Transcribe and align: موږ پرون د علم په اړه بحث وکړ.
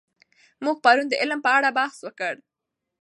موږ 0.63 0.77
پرون 0.83 1.07
د 1.09 1.13
علم 1.21 1.39
په 1.45 1.51
اړه 1.57 1.69
بحث 1.77 1.97
وکړ. 2.03 2.33